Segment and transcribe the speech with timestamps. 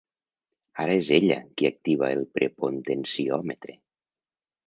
[0.83, 3.77] Ara és ella qui activa el prepontenciòmetre.